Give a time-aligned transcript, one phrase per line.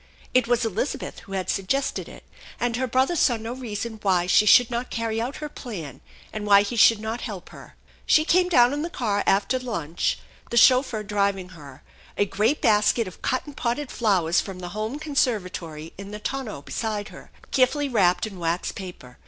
[0.33, 2.23] It was Elizabeth who had suggested it,
[2.59, 6.01] and her brother saw no reason why she should not carry out her plan
[6.33, 7.75] and why he should not help her.
[8.07, 10.17] She came down in the car after lunch,
[10.49, 11.83] the chauffeur driving her,
[12.17, 16.63] a great basket of cut and potted flowers from the home conservatory in the tonneau
[16.63, 19.19] beside her, carefully wrapped in wax paper.